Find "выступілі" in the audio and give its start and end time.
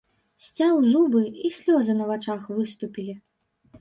2.59-3.13